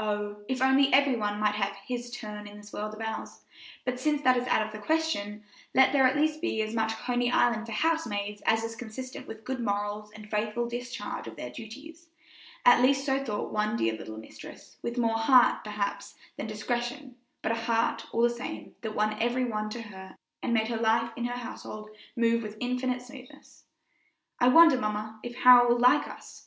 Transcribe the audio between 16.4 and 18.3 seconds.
discretion, but a heart, all the